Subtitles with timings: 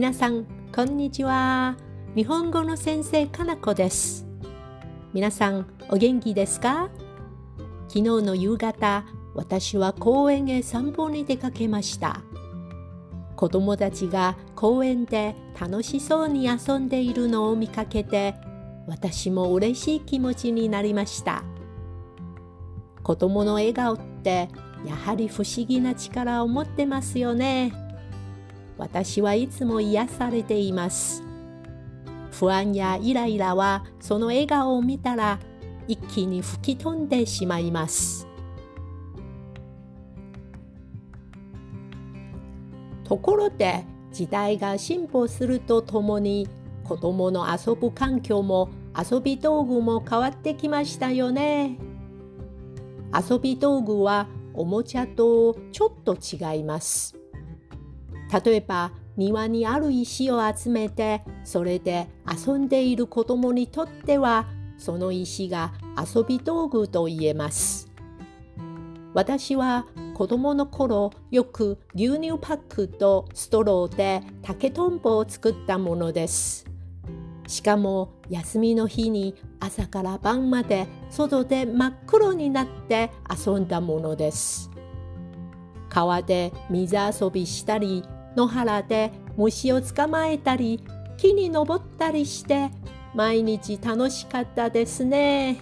[0.00, 1.76] 皆さん、こんにちは。
[2.16, 4.26] 日本語の先生、かなこです。
[5.12, 6.88] 皆さん、お元気ですか？
[7.86, 12.22] 昨日の夕方、私は公園へ散歩に出かけました。
[13.36, 18.34] 子供たちが公園で楽しそうに遊んでいるのを見かけて、
[18.86, 21.44] 私も嬉しい気持ちになりました。
[23.02, 24.48] 子供の笑顔って
[24.82, 27.74] やはり不思議な力を持ってますよね。
[28.80, 31.22] 私はいつも癒されています。
[32.32, 35.38] 不安やイライラはその笑顔を見たら
[35.86, 38.26] 一気に吹き飛んでしまいます。
[43.04, 46.48] ところで時代が進歩するとともに
[46.84, 51.76] 子供の遊ぶ環境も遊び道具も変わってきましたよね。
[53.12, 57.19] 遊び道具はおもちゃとちょっと違います。
[58.32, 64.46] 例えば庭にある石を集めてそれで遊んでいる子供にとっては
[64.78, 67.90] その石が遊び道具と言えます。
[69.12, 76.66] 私は子供の頃よく牛乳パックとストローで竹とんぼを作ったものです。
[77.48, 84.70] しかも休みの日に朝から晩まで外で真っ黒になって遊んだものです。
[85.88, 88.04] 川で水遊びしたり
[88.36, 90.82] 野原で虫を捕まえたり
[91.16, 92.70] 木に登ったりして
[93.14, 95.58] 毎日楽しかったですね。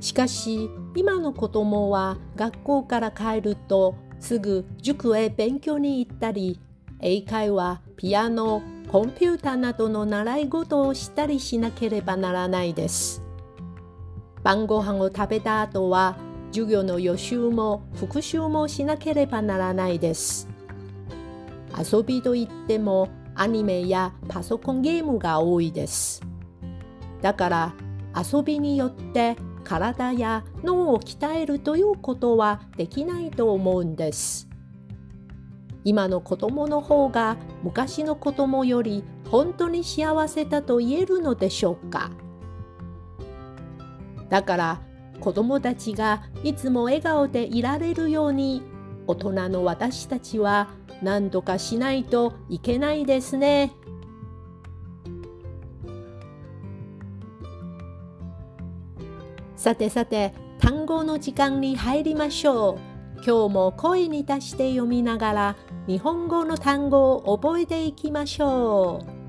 [0.00, 6.60] しかし今の子供は学校から帰るとすぐ塾へ勉強に行ったり
[7.00, 13.22] 英会話ピアノコンピューターなどの習い事をしたりしなければならないです。
[14.42, 16.16] 晩ご飯を食べた後は
[16.52, 20.48] 授業の予習も復習もしなければならないです。
[21.76, 26.22] 遊びといってもアニメやパソコンゲームが多いです。
[27.22, 27.74] だから
[28.14, 34.48] 遊びによって体や脳を鍛えるということはできないと思うんです。
[35.84, 42.10] 今の子供の方が昔の子供より本当に幸せだと言えるのでしょうか？
[44.28, 44.80] だから
[45.22, 48.60] 子供たちがいつも笑顔でいられるように
[49.06, 53.72] 大人の私たちは何とかしないといけないですね。
[59.56, 63.24] さてさて単語の時間に入りましょう。
[63.24, 65.56] 今日も声に出して読みながら
[65.86, 69.21] 日本語の単語を覚えていきましょう。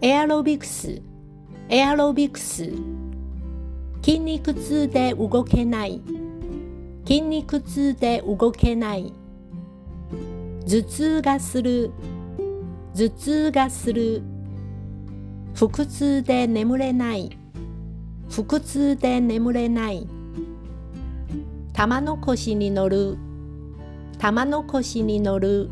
[0.00, 1.02] エアロビクス。
[1.68, 2.72] エアロビクス。
[4.00, 6.00] 筋肉痛で動けない。
[7.04, 9.12] 筋肉痛で動けない。
[10.68, 11.90] 頭痛がする。
[12.94, 14.22] 頭痛がする。
[15.56, 17.36] 腹痛で眠れない。
[18.30, 20.06] 腹痛で眠れない。
[21.72, 23.18] 玉の腰に乗る。
[24.18, 25.68] 玉の腰に乗る。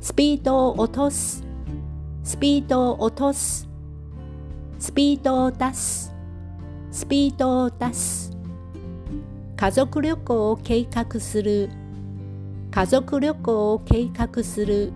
[0.00, 1.42] スピードを落とす。
[2.24, 3.68] スピードを落とす。
[4.78, 6.10] スピードを出す。
[6.90, 8.32] スピードを出す。
[9.56, 11.68] 家族旅行を計画する。
[12.70, 14.94] 家族旅行を計画する。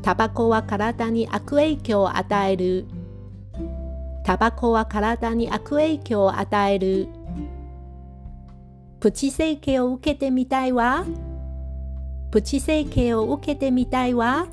[0.00, 2.86] タバコは体に悪影響を与える。
[4.22, 7.08] タバコは体に悪影響を与える。
[9.00, 11.04] プチ整形を受けてみたいわ。
[12.30, 14.46] プチ整形を受けてみたいわ。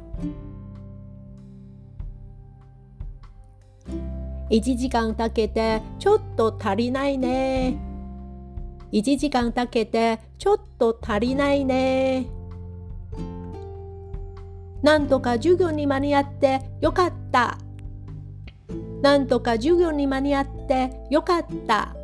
[4.50, 7.78] 1時間かけてちょっと足りないね。
[8.92, 12.28] 1時間かけてちょっと足りないね。
[14.84, 17.58] なんとか授業に間に合ってよかった。
[19.02, 21.96] なんとか授業に間に合ってよかった。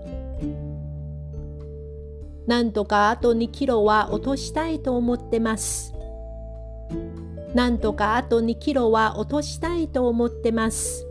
[2.47, 5.93] なんとかあと2キロは落としたいと思ってます。
[7.53, 11.05] なんとかあと2キロは落としたいと思ってます。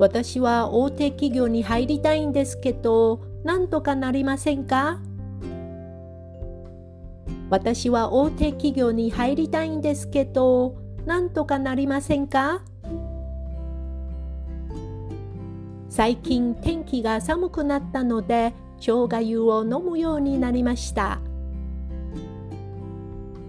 [0.00, 4.98] 私は大手企業に入りたいんですけど、なんとかなりませんか？
[7.50, 12.62] 私は大手企業に入りたいんですけど、なんとかなりませんか？
[15.90, 21.20] 最近天気が寒くなったので、生姜湯を飲むようになりました。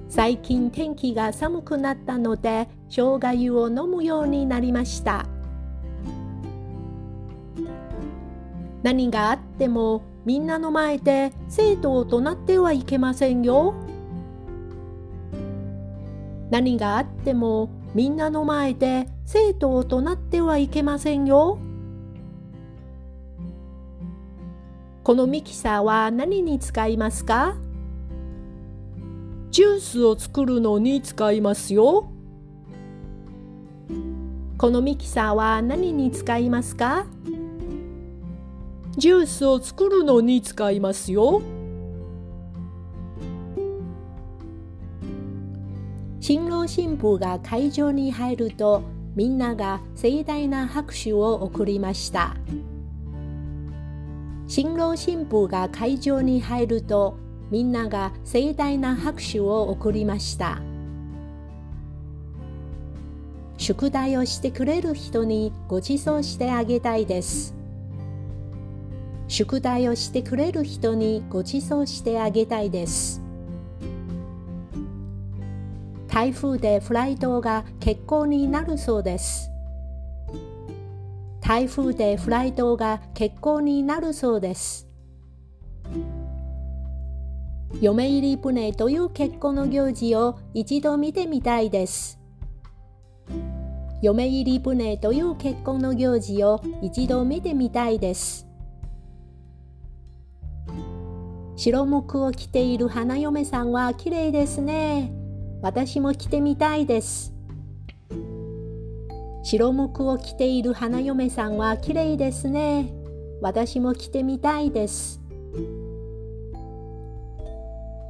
[0.10, 5.26] 最近天気が寒くなったので生姜湯を飲むようになりました。
[8.84, 13.74] 何があってもみんなの前で生徒を怒鳴ってはいけませんよ。
[16.50, 21.60] 何があってもみんなの前で生徒を怒鳴ってはいけませんよ。
[25.04, 27.56] このミキサーは何に使いますか？
[29.50, 32.12] ジュースを作るのに使いますよ。
[34.58, 37.06] このミキサーは何に使いますか？
[38.98, 41.42] ジュースを作るのに使いますよ。
[46.20, 48.84] 新郎新婦が会場に入ると
[49.16, 52.36] みんなが盛大な拍手を送りました。
[54.48, 57.18] 新郎新婦が会場に入ると
[57.50, 60.62] みんなが盛大な拍手を送りました。
[63.58, 67.61] 宿題をしてくれる人にご馳走してあげたいです。
[69.32, 73.22] 宿題をしてくれる人にご馳走してあげたいです。
[76.10, 79.50] 台風でフライトが欠航になるそうです。
[81.40, 84.90] 台風でフライトが欠航になるそうです。
[87.80, 92.20] 嫁入り船という結婚の行事を一度見てみたいです。
[94.02, 98.51] 嫁入り船という結婚の行事を一度見てみたいです。
[101.64, 105.14] 白むくを着ている花嫁さんは綺麗ですね。
[105.62, 107.36] 私も着てみたいです。
[109.44, 112.92] 白むくを着ている花嫁さんは綺麗ですね。
[113.44, 115.22] 私も着てみたいです。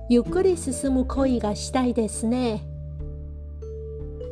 [0.07, 2.63] ゆっくり進む恋がしたいですね。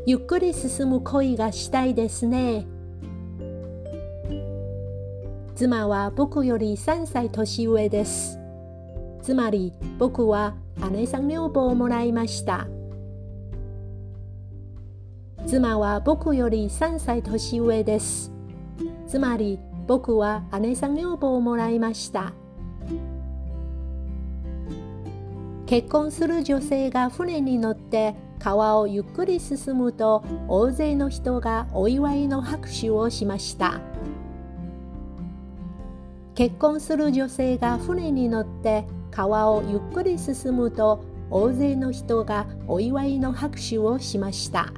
[0.05, 2.65] ゆっくり進む恋がしたいですね。
[5.55, 8.38] 妻は僕より3歳年上です。
[9.29, 10.55] つまり僕は
[10.91, 12.65] 姉さん女房をもらいました。
[15.45, 18.31] 妻は僕より3歳年上です。
[19.07, 22.33] つまり僕は姉さん女房をもらいました。
[25.67, 33.79] 結婚する女性が船に乗って川をゆっくり進むと大勢の人がお祝いの拍手をしました。
[36.33, 44.73] 結婚する女性が船に乗って川をゆっくり進むと大勢の人がお祝いの拍手をしました。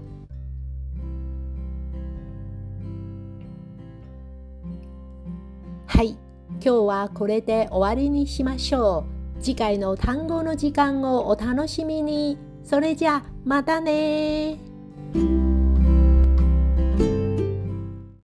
[5.88, 6.18] はい
[6.52, 9.06] 今日はこれで終わりにしましょ
[9.40, 9.42] う。
[9.42, 12.38] 次回の単語の時間をお楽しみに。
[12.64, 14.60] それじゃあまたね